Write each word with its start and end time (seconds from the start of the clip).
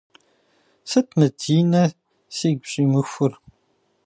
Сыт 0.89 1.07
мы 1.17 1.27
Динэ 1.39 1.83
сигу 2.35 2.65
щӏимыхур? 2.71 3.33